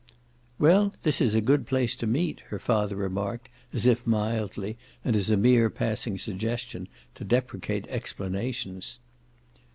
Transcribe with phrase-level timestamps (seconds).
[0.57, 5.15] "Well, this is a good place to meet," her father remarked, as if mildly, and
[5.15, 8.97] as a mere passing suggestion, to deprecate explanations.